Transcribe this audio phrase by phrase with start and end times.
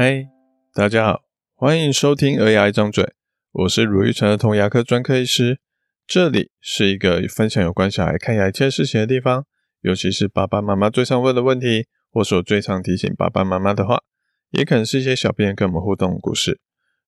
[0.00, 0.28] 嗨，
[0.74, 1.24] 大家好，
[1.56, 3.02] 欢迎收听《儿牙一张嘴》，
[3.50, 5.58] 我是卢玉成儿童牙科专科医师。
[6.06, 9.44] 这里是一个分享有关小孩看牙一切事情的地方，
[9.80, 14.04] 尤其是爸爸妈妈最常问的问题，或是我最常提醒爸爸妈妈的话，
[14.50, 16.60] 也可能是一些小编跟我们互动的故事。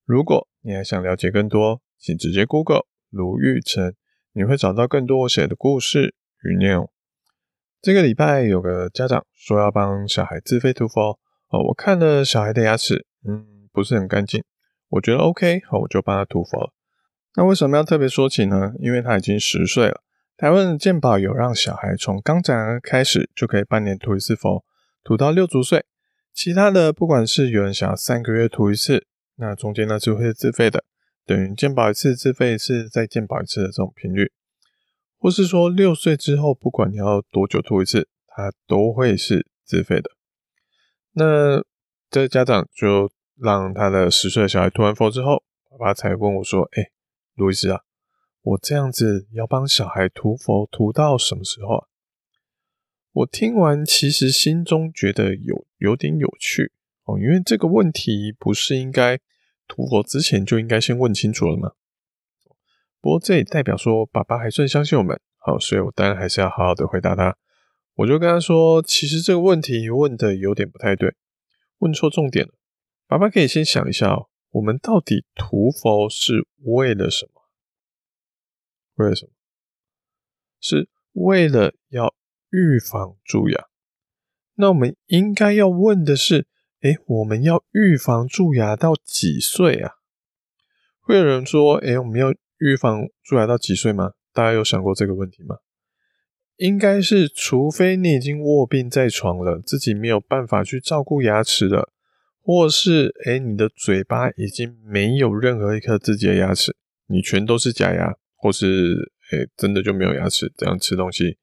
[0.05, 3.95] 如果你还想了解更多，请直接 Google 卢玉成，
[4.33, 6.91] 你会找到更多我写的故事与内容。
[7.81, 11.21] 这个礼拜有个家长说要帮小孩自费涂氟。
[11.51, 14.43] 哦，我看了小孩的牙齿，嗯，不是很干净，
[14.89, 16.73] 我觉得 OK，好，我就帮他涂氟了。
[17.37, 18.73] 那为什么要特别说起呢？
[18.81, 20.03] 因为他已经十岁了。
[20.37, 24.65] 台湾的健保有让小孩从刚长牙开始就可以半年涂一次氟，
[25.05, 25.85] 涂到六足岁。
[26.33, 29.07] 其他的，不管是有人想要三个月涂一次，
[29.37, 30.85] 那中间呢就会是自费的，
[31.27, 34.31] 等于健保一次自费一次再健保一次的这种频率，
[35.19, 40.11] 或是说六岁之后，不管你要多久涂一次，它都会是自费的。
[41.13, 41.65] 那
[42.09, 46.91] 这家长就让他的十岁的小孩涂完佛之后，爸爸才问我说：“哎，
[47.35, 47.83] 路易斯啊，
[48.43, 51.87] 我这样子要帮小孩涂佛涂到什么时候啊？”
[53.13, 56.73] 我听完其实心中觉得有有点有趣
[57.05, 59.19] 哦，因为这个问题不是应该
[59.67, 61.73] 涂佛之前就应该先问清楚了吗？
[63.01, 67.37] 不过这也代表说爸爸还算相信我们，好，所以我当然还是要好好的回答他。
[67.95, 71.15] 我就跟他说，其实这个问题问的有点不太对，
[71.79, 72.55] 问错重点了。
[73.07, 77.43] 爸爸可以先想一下哦，我们到底涂氟是为了什么？
[78.95, 79.33] 为了什么？
[80.61, 82.15] 是为了要
[82.51, 83.67] 预防蛀牙。
[84.55, 86.47] 那我们应该要问的是，
[86.81, 89.95] 哎，我们要预防蛀牙到几岁啊？
[91.01, 94.13] 会有人说，哎，我们要预防蛀牙到几岁吗？
[94.33, 95.57] 大家有想过这个问题吗？
[96.61, 101.91] 应该是，除非你已经卧病在床了，自己没有办法去照顾牙齿了，
[102.43, 106.77] 或是诶你的嘴巴已经没有任何一颗自己的牙齿，
[107.07, 111.39] 你全都是假牙，或是诶真的就没有牙齿这样吃东西，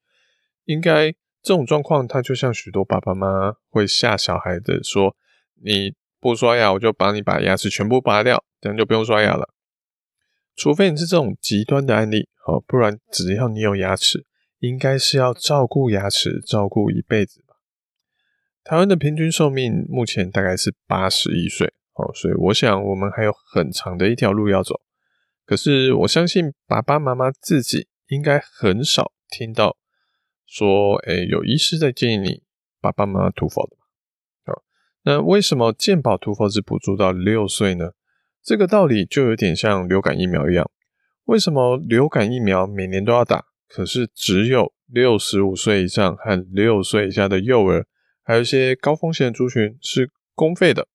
[0.65, 1.11] 应该
[1.41, 5.15] 这种状况，它就像许多爸爸妈妈会吓小孩的说，
[5.63, 9.49] 你不刷牙，我就帮你把牙齿全部拔掉，这样就不用刷牙了。
[10.55, 14.27] 除非你是这种极端的案例，好，不然只要你有牙齿。
[14.59, 17.55] 应该是要照顾牙齿，照顾一辈子吧。
[18.63, 24.81] 台湾的平均寿命目前大概是八十一岁，哦，所以我想我们还有很长的一条路要走。
[25.45, 29.77] 可是我相信爸爸妈妈自己应该很少听到
[30.45, 32.43] 说，哎，有医师在建议你
[32.81, 33.83] 爸爸妈妈涂氟的吧？
[34.45, 34.63] 好，
[35.03, 37.91] 那为什么健保涂氟只补助到六岁呢？
[38.43, 40.69] 这个道理就有点像流感疫苗一样，
[41.25, 43.46] 为什么流感疫苗每年都要打？
[43.67, 47.85] 可是只有六十五岁以上和六岁以下的幼儿，
[48.23, 50.87] 还有一些高风险族群是公费的。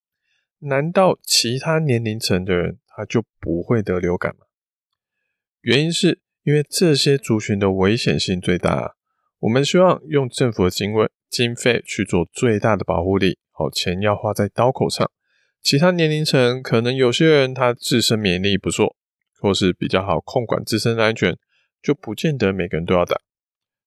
[0.60, 4.46] 难道其他年龄层的人他就不会得流感吗？
[5.60, 8.90] 原因是因为这些族群的危险性最大啊。
[9.40, 15.10] 我们希望用政府的经费经费去做最大的保护力，好，钱要花在刀口上。
[15.60, 18.96] 其他年龄层可能有些人他自身免疫力不错，
[19.40, 21.36] 或是比较好控管自身的安全。
[21.82, 23.20] 就不见得每个人都要打，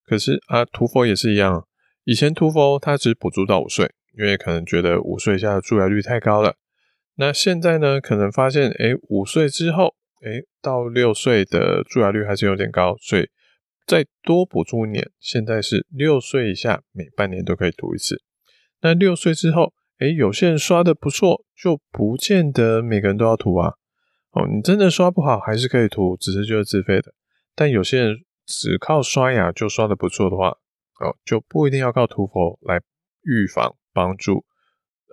[0.05, 1.65] 可是啊，涂氟也是一样。
[2.03, 6.55] 以前涂氟它只补助到五岁，因为可能觉得五岁以下的蛀牙率太高了。
[7.15, 13.29] 那现在呢，可能发现，诶，五岁之后，诶，到六岁的蛀牙率还是有点高，所以
[13.87, 15.09] 再多补助一年。
[15.19, 18.21] 现在是六岁以下，每半年都可以涂一次。
[18.81, 23.75] 那六岁之后，诶，有些人刷的不错，就不见得每个人都要涂啊。
[24.31, 27.13] 哦，你真的刷不好，还是可以涂，只是就是自费的。
[27.55, 30.49] 但有些人只靠刷牙就刷得不错的话，
[30.99, 32.81] 哦，就不一定要靠涂氟来
[33.23, 34.45] 预防帮助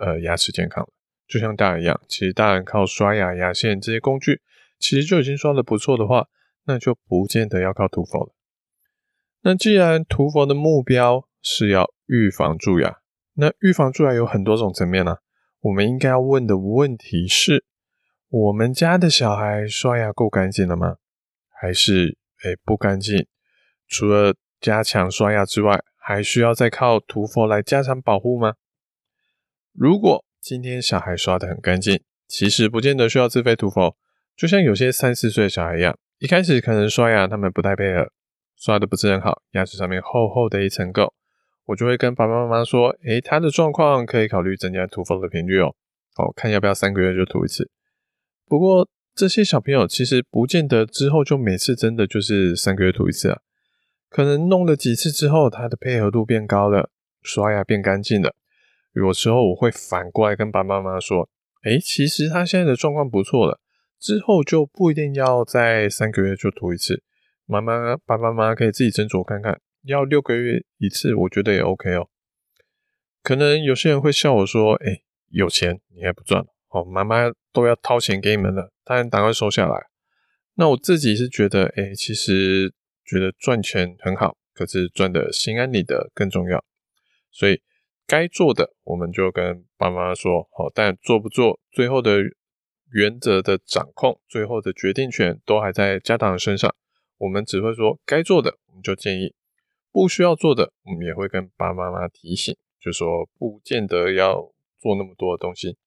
[0.01, 0.89] 呃牙齿健康。
[1.29, 4.43] 就像大人一样，其实大人靠刷牙、牙线这些工具，
[4.79, 6.27] 其实就已经刷得不错的话，
[6.67, 8.35] 那就不见得要靠涂氟了。
[9.43, 12.99] 那既然涂氟的目标是要预防蛀牙，
[13.35, 15.17] 那预防蛀牙有很多种层面呢、
[15.61, 17.65] 我们应该要问的问题是：
[18.29, 20.97] 我们家的小孩刷牙够干净了吗？
[21.49, 22.19] 还是？
[22.43, 23.27] 诶，不干净，
[23.89, 28.55] 除了加强刷牙之外，还需要再靠涂氟来加强保护吗？
[29.73, 33.97] 如果今天小孩刷得很干净，其实不见得需要自费涂氟。
[34.37, 38.11] 就像有些三四岁小孩一样，一开始可能刷牙他们不太配合，
[38.57, 41.13] 刷得不是很好，牙齿上面厚厚的一层垢，
[41.67, 45.75] 我就会跟爸爸妈妈说，诶，他的状况可以考虑增加涂氟的频率哦，
[46.15, 47.71] 好，看要不要三个月就涂一次。
[48.47, 53.41] 不过，这些小朋友其实不见得之后就每次真的就是三个月涂一次啊，
[54.09, 56.91] 可能弄了几次之后，他的配合度变高了，
[57.23, 58.35] 刷牙变干净了。
[58.95, 61.29] 有时候我会反过来跟爸爸妈妈说
[61.65, 63.61] ：“诶，其实他现在的状况不错了，
[63.99, 67.03] 之后就不一定要在三个月就涂一次，
[67.47, 72.09] 妈妈爸爸妈妈可以自己斟酌看看，要六个月一次，我觉得也 OK 哦。
[73.23, 76.85] 可能有些人会笑我说：“诶，有钱你还不赚哦？
[76.85, 79.87] 妈妈都要掏钱给你们了，当然赶快收下来。”
[80.57, 82.75] 那我自己是觉得，诶，其实
[83.05, 86.65] 觉得赚钱很好，可是赚的心安理得更重要，
[87.31, 87.63] 所以。
[88.05, 92.19] 该做的，我们就跟爸妈说好，但做不做，最后的
[92.91, 96.75] 原则的掌控，最后的决定权都还在家长身上。
[97.17, 99.33] 我们只会说该做的，我们就建议；
[99.91, 105.79] 不需要做的，我们也会跟爸爸妈妈提醒，就说不见得要做那么多的东西。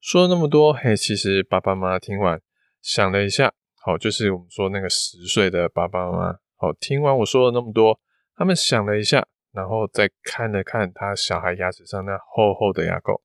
[0.00, 2.40] 说了那么多，嘿，其实爸爸妈妈听完
[2.80, 3.52] 想了一下，
[3.84, 8.00] 好，就是我们说那个十岁的爸爸妈妈，好，听完我说了那么多，
[8.34, 9.26] 他们想了一下。
[9.52, 13.20] 然后再看了看他小孩牙齿上那厚厚的牙垢，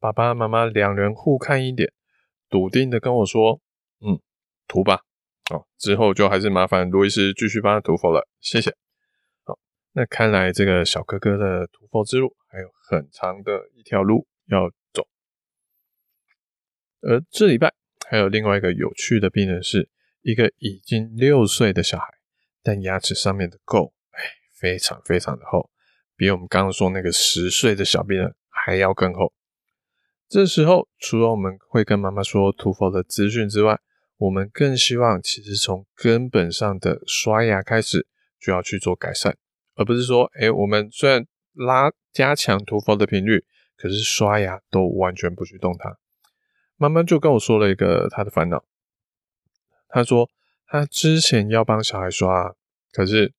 [0.00, 1.92] 爸爸妈妈两人互看一眼，
[2.50, 3.60] 笃定的跟我说
[4.04, 4.18] ：“嗯，
[4.66, 5.02] 涂吧。”
[5.54, 8.74] 哦，之后就还是麻烦罗医师继续帮他涂氟了，谢谢。
[9.44, 9.56] 好，
[9.92, 14.68] 那看来这个小哥哥的涂氟之路还有很长的一条路要。
[17.00, 17.72] 而这礼拜
[18.08, 19.88] 还有另外一个有趣的病人，是
[20.22, 22.06] 一个已经六岁的小孩，
[22.62, 23.92] 但牙齿上面的垢。
[24.10, 24.22] 哎
[24.60, 25.70] 非常非常的厚，
[26.16, 29.32] 比我们刚刚说那个十岁的小病人还要更厚。
[30.28, 33.78] 这时候，除了我们会跟妈妈说涂氟的资讯之外，
[34.16, 38.04] 我们更希望其实从根本上的刷牙开始
[38.40, 39.36] 就要去做改善，
[39.76, 41.24] 而不是说，哎，我们虽然
[41.54, 43.44] 拉加强涂氟的频率，
[43.76, 45.96] 可是刷牙都完全不去动它。
[46.78, 48.64] 妈妈就跟我说了一个她的烦恼，
[49.88, 50.30] 她说
[50.66, 52.54] 她之前要帮小孩刷，
[52.92, 53.34] 可是。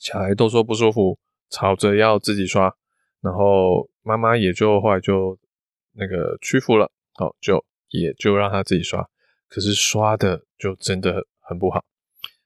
[0.00, 1.18] 小孩都说不舒服，
[1.50, 2.72] 吵着要自己刷，
[3.20, 5.36] 然后妈妈也就后来就
[5.94, 9.04] 那个屈服了，好，就也就让他自己刷。
[9.48, 11.84] 可是刷的就真的很不好。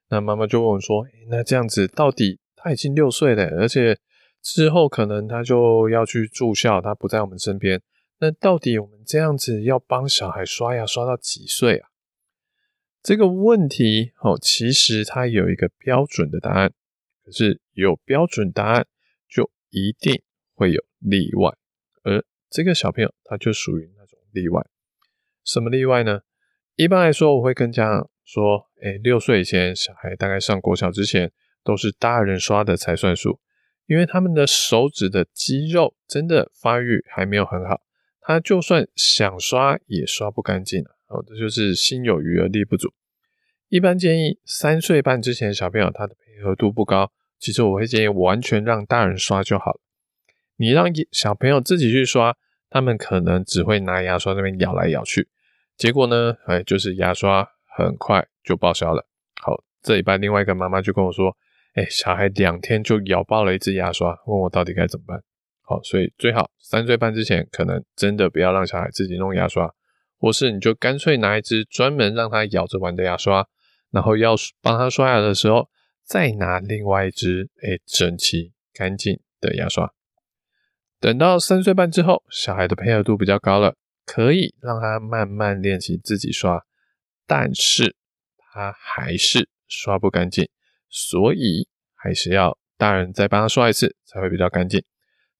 [0.09, 3.99] 那妈妈就问我说：“，那这样子到底他已经六岁了，而且
[4.41, 7.83] 之后可能他就要去住校，他不在我们身边。
[8.23, 11.89] 那到底我们这样子要帮小孩刷牙刷到几岁啊？”
[13.03, 16.73] 这个问题哦，其实它有一个标准的答案。
[17.25, 18.87] 可是有标准答案，
[19.29, 20.23] 就一定
[20.55, 21.53] 会有例外，
[22.03, 24.61] 而这个小朋友他就属于那种例外。
[25.45, 26.23] 什么例外呢？
[26.75, 31.33] 一般来说，我会跟家长说：“哎，六岁以前小孩大概上国小之前，
[31.63, 33.39] 都是大人刷的才算数，
[33.87, 37.83] 因为他们的手指的肌肉真的发育还没有很好，
[38.23, 40.83] 他就算想刷也刷不干净。
[41.09, 42.95] 哦，这就是心有余而力不足。
[43.69, 49.81] 一般建议三岁半之前的小朋友，他的配合度不高，其实我会建议完全让大人刷就好了。
[50.57, 52.37] 你让小朋友自己去刷，
[52.71, 55.29] 他们可能只会拿牙刷那边咬来咬去，
[55.77, 57.47] 结果呢，哎，就是牙刷
[57.77, 59.07] 很快就报销了。
[59.43, 61.37] 好，这礼拜另外一个妈妈就跟我说，
[61.75, 65.23] 哎，小孩两天就咬爆了一支牙刷，问我到底该怎么办。
[65.83, 69.73] 所以最好三岁半之前，可能真的不要让小孩自己弄牙刷，
[70.19, 73.47] 或是你就干脆拿一支专门让他咬着玩的牙刷，
[73.91, 75.69] 然后要帮他刷牙的时候，
[76.05, 79.93] 再拿另外一支诶整齐干净的牙刷。
[80.99, 83.75] 等到三岁半之后，小孩的配合度比较高了，
[84.07, 86.65] 可以让他慢慢练习自己刷，
[87.27, 87.97] 但是
[88.39, 90.49] 他还是刷不干净，
[90.89, 94.85] 所以还是要大人再帮他刷一次才会比较干净。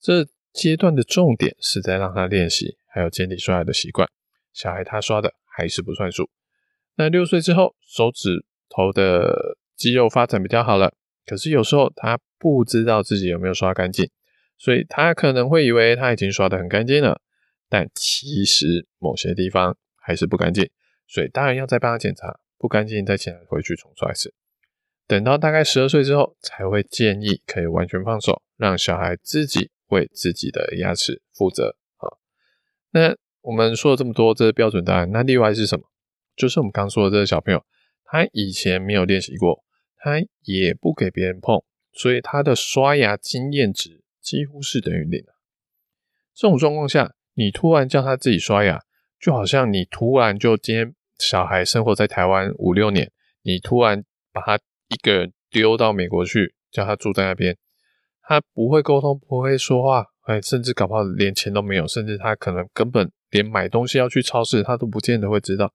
[0.03, 4.09] 这阶段的重点是在让他练习，还有建立刷牙的习惯。
[4.53, 6.29] 小孩他刷的还是不算数。
[6.97, 10.93] 那六岁之后，手指头的肌肉发展比较好了，
[11.25, 14.11] 可是有时候他不知道自己有没有刷干净，
[14.59, 17.21] 所以他可能会以为他已经刷得很干净了，
[17.69, 20.69] 但其实某些地方还是不干净，
[21.07, 24.35] 所以大人要再帮他检查，不干净再请他回去重刷一次。
[25.07, 31.77] 等到大概十二岁之后，才会建议可以完全放手，让小孩自己为自己的牙齿负责。
[31.97, 32.19] 好，
[32.91, 35.85] 那我们说了这么多，这是标准答案，那例外是什么？
[36.35, 37.65] 就是我们刚说的这个小朋友，
[38.05, 39.63] 他以前没有练习过，
[39.99, 45.23] 他也不给别人碰，所以他的刷牙经验值几乎是等于零。
[46.35, 48.81] 这种状况下，你突然叫他自己刷牙，
[49.21, 54.57] 就好像你突然就今天小孩生活在台湾五六年，你突然把他
[54.89, 57.59] 一个人丢到美国去，叫他住在那边，
[58.23, 65.73] 他不会沟通，不会说话，哎，甚至搞不好连钱都没有，甚至他可能根本连买东西要去超市，他都不见得会知道。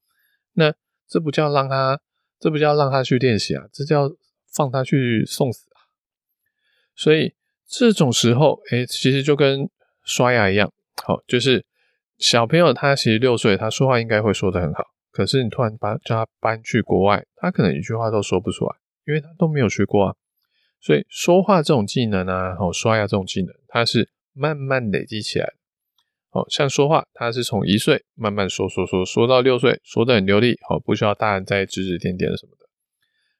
[0.54, 0.74] 那
[1.08, 2.00] 这不叫让他，
[2.39, 4.10] 这不叫让他去练习啊，这叫
[4.56, 5.77] 放他去送死啊！
[6.96, 7.36] 所以
[7.68, 9.70] 这种时候，哎，其实就跟
[10.04, 10.72] 刷牙一样，
[11.04, 11.66] 好，就是
[12.18, 18.75] 小朋友他其实六岁，他说话应该会说得很好，可是你突然把叫他搬去国外，他可能一句话都说不出来，
[19.06, 20.16] 因为他都没有学过啊。
[20.88, 25.53] 所以说话这种技能啊，哦，刷牙这种技能，它是慢慢累积起来的。
[26.29, 32.70] 哦，像说话，它是从一岁慢慢说说说说到六岁，说得很流利，哦，不需要大人再指指点点什么的。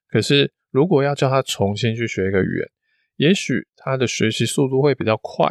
[0.10, 2.70] 可是如果要叫他重新去学一个语言，
[3.16, 5.50] 也许他的学习速度会比较快，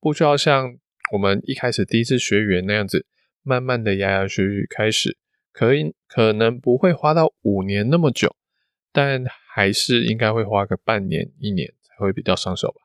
[0.00, 0.76] 不需要像。
[1.12, 3.06] 我们一开始第一次学语言那样子，
[3.44, 5.16] 慢慢的牙牙学语开始，
[5.52, 8.34] 可以可能不会花到五年那么久，
[8.90, 9.22] 但
[9.56, 12.82] 还是应该会花个半年一年才会比较上手吧。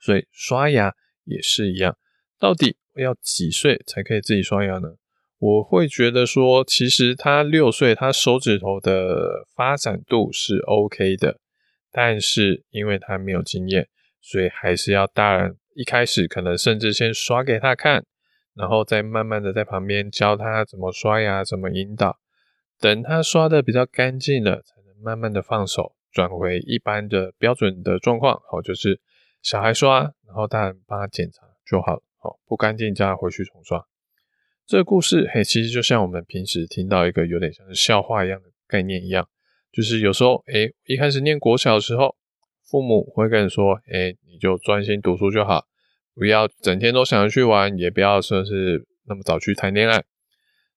[0.00, 0.92] 所以刷牙
[1.22, 1.96] 也是一样，
[2.36, 4.96] 到底要几岁才可以自己刷牙呢？
[5.38, 11.38] 我会觉得说，其实他六岁，他手指头的发展度是 OK 的，
[11.92, 13.88] 但是因为他没有经验，
[14.20, 15.56] 所以还是要大人。
[15.76, 18.04] 一开始可能甚至先刷给他看，
[18.56, 22.18] 然后再慢慢的在旁边教他怎么刷牙，怎么引导。
[22.80, 24.60] 等他刷的比较干净了，
[25.02, 28.40] 慢慢的放手，转回一般的标准的状况。
[28.50, 29.00] 好，就是
[29.42, 32.02] 小孩刷，然后大人帮他检查就好了。
[32.18, 33.84] 好，不干净叫他回去重刷。
[34.66, 39.28] 这个故事嘿，其实就像我们平时听到一个有点像是笑话一样的概念一样，
[39.72, 42.16] 就是有时候诶，一开始念国小的时候。
[42.64, 45.66] 父母会跟你说：“哎，你就专心读书就好，
[46.14, 50.02] 不要整天都想着去玩，也不要说是那么早去谈恋爱。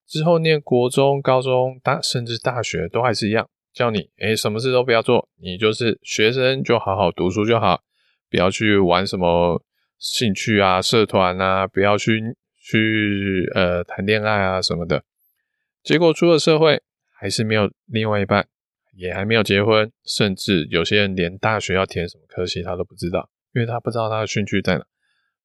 [0.06, 7.82] 之后念国中、高中、大甚至大学都还是一样，叫你哎，什么事都不要做，你就是学生就好好读书就好，
[8.30, 9.62] 不要去玩什么
[9.98, 12.18] 兴趣啊、社团啊，不要去
[12.56, 15.04] 去呃谈恋爱啊什么的。
[15.82, 16.82] 结果出了社会，
[17.16, 18.48] 还是没有另外一半。”
[18.98, 24.86] 也还没有结婚，甚至有些人连大学要填什么科系他都不知道，因为他不知道他的兴趣在哪。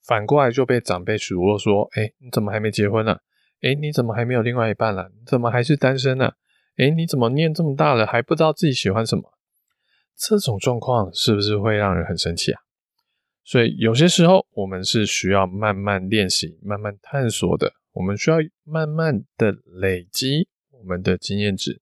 [0.08, 3.18] 反过来就被长辈数落说：“哎，你怎么还没结婚呢？
[3.62, 5.12] 哎，你怎么还没有另外一半了？
[5.14, 6.32] 你怎么还是单身呢？
[6.78, 9.34] 哎，你怎么念这么大了还不知道自己喜欢什么？”
[10.18, 12.62] 这种状况是不是会让人很生气啊？
[13.44, 21.82] 所以有些时候我们是需要慢慢练习、慢慢探索的，我们需要慢慢的累积我们的经验值。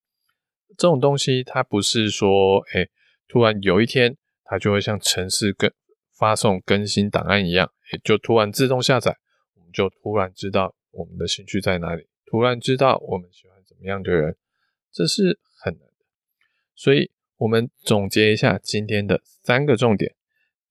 [0.78, 2.88] 这种东西，它不是说，哎，
[3.28, 4.16] 突然有一天，
[4.46, 5.70] 它就会像程式更
[6.18, 7.70] 发送更新档案一样，
[8.04, 9.18] 就突然自动下载，
[9.56, 14.38] 我们就突然知道我们的兴趣在哪里，突然知道我们喜欢怎么样的人，
[14.92, 15.94] 这是很难的。
[16.76, 20.16] 所以，我们总结一下今天的三个重点。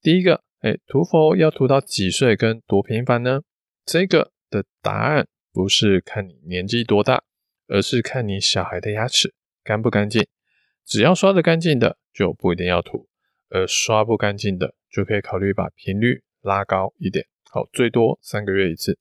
[0.00, 3.42] 第一个，哎，涂氟要涂到几岁跟多频繁呢？
[3.84, 7.24] 这个的答案不是看你年纪多大，
[7.66, 9.34] 而是看你小孩的牙齿。
[9.64, 10.26] 干不干净？
[10.84, 13.08] 只要刷得干净的就不一定要涂，
[13.50, 18.98] 而刷不干净的就可以考虑把频率拉高一点，好，最多三个月一次。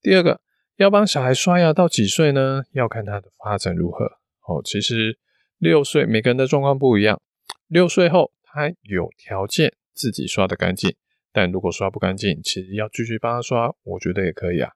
[0.00, 0.40] 第二个，
[0.76, 2.62] 要帮小孩刷牙到几岁呢？
[2.72, 4.04] 要看他的发展如何。
[4.46, 5.18] 哦，其实
[5.58, 7.20] 六岁每个人的状况不一样，
[7.66, 10.94] 六岁后他有条件自己刷得干净，
[11.32, 14.72] 但如果刷不干净，其实要继续帮他刷，我觉得也可以啊。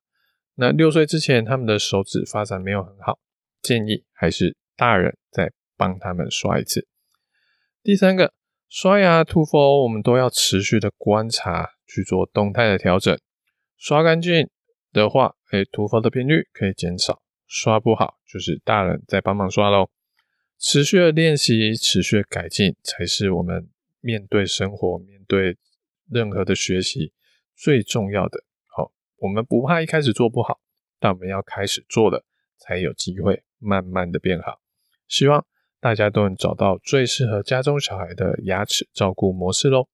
[0.55, 3.19] 那六岁之前他们的手指发展没有很好，
[3.63, 4.57] 建议还是。
[4.77, 6.89] 大人再帮他们刷一次。
[7.83, 8.33] 第三个，
[8.67, 13.15] 刷牙涂氟，我们都要持续的观察，去做动态的调整。
[13.77, 14.49] 刷干净
[14.93, 19.91] 的话，诶，涂氟的频率可以减少；刷不好，就是大人在帮忙刷喽。
[20.59, 23.69] 持续的练习，持续的改进，才是我们
[24.01, 25.57] 面对生活、面对
[26.11, 27.13] 任何的学习
[27.57, 28.45] 最重要的。
[28.67, 30.61] 好，我们不怕一开始做不好，
[30.99, 32.25] 但我们要开始做了，
[32.59, 34.61] 才有机会慢慢的变好。
[35.09, 35.47] 希望
[35.81, 39.89] 大家都能找到最适合家中小孩的牙齿照顾模式喽。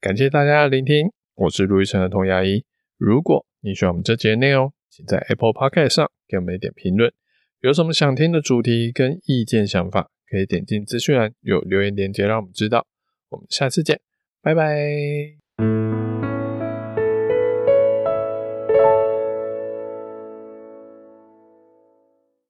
[0.00, 2.64] 感谢大家的聆听，我是陆玉成的童牙医。
[2.96, 7.12] 如果你喜欢我们这节内容，请在 Apple p o c k e t 上给我们一点评论。
[7.60, 12.86] 有什么想听的主题跟意见想法，可以点进资讯栏有留言链接让我们知道。
[13.28, 14.00] 我们下次见，
[14.42, 15.41] 拜拜。